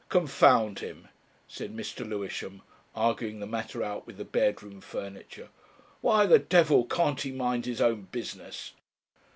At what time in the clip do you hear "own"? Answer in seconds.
7.81-8.07